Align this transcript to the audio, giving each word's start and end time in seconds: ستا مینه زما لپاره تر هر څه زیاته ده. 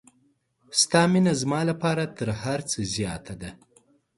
ستا 0.81 1.01
مینه 1.11 1.33
زما 1.41 1.59
لپاره 1.69 2.03
تر 2.17 2.29
هر 2.43 2.59
څه 2.69 2.79
زیاته 2.95 3.33
ده. 3.41 3.49